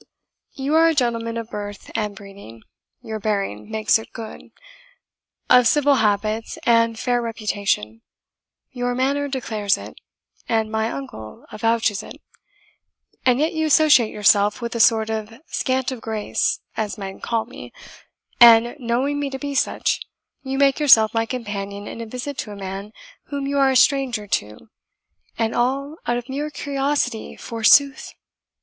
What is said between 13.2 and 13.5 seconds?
and